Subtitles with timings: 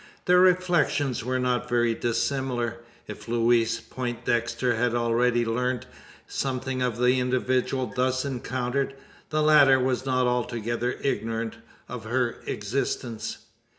[0.25, 5.85] Their reflections were not very dissimilar: if Louise Poindexter had already learnt
[6.25, 8.95] something of the individual thus encountered,
[9.29, 13.45] the latter was not altogether ignorant of her existence.